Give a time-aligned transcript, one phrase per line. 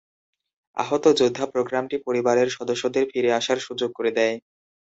[0.77, 4.35] আহত যোদ্ধা প্রোগ্রামটি পরিবারের সদস্যদের ফিরে আসার সুযোগ করে দেয়।